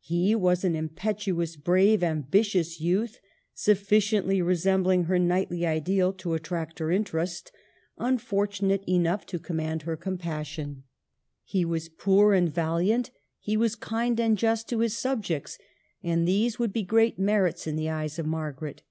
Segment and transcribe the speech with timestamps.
[0.00, 3.20] He was an impetuous, brave, ambitious youth,
[3.54, 7.52] sufficiently resembhng her knightly ideal to attract her interest,
[7.96, 8.78] unfor 114 MARGARET OF ANGOULEME.
[8.80, 10.82] tunate enough to command her compassion.
[11.44, 15.58] He was poor and valiant, he was kind and just to his subjects;
[16.02, 18.82] and these would be great merits in the eyes of Margaret.